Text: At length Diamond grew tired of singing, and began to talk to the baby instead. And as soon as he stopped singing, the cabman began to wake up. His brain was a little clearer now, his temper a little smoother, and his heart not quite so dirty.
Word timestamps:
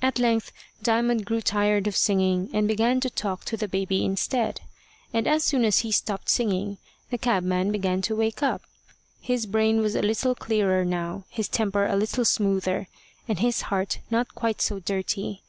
At 0.00 0.18
length 0.18 0.52
Diamond 0.82 1.26
grew 1.26 1.42
tired 1.42 1.86
of 1.86 1.94
singing, 1.94 2.48
and 2.54 2.66
began 2.66 2.98
to 3.00 3.10
talk 3.10 3.44
to 3.44 3.58
the 3.58 3.68
baby 3.68 4.06
instead. 4.06 4.62
And 5.12 5.26
as 5.26 5.44
soon 5.44 5.66
as 5.66 5.80
he 5.80 5.92
stopped 5.92 6.30
singing, 6.30 6.78
the 7.10 7.18
cabman 7.18 7.70
began 7.70 8.00
to 8.04 8.16
wake 8.16 8.42
up. 8.42 8.62
His 9.20 9.44
brain 9.44 9.82
was 9.82 9.94
a 9.94 10.00
little 10.00 10.34
clearer 10.34 10.82
now, 10.86 11.24
his 11.28 11.46
temper 11.46 11.84
a 11.84 11.96
little 11.96 12.24
smoother, 12.24 12.88
and 13.28 13.40
his 13.40 13.60
heart 13.68 13.98
not 14.10 14.34
quite 14.34 14.62
so 14.62 14.78
dirty. 14.78 15.42